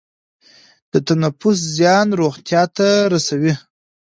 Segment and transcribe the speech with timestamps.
[0.91, 3.53] د تنفس زیان روغتیا ته رسوي.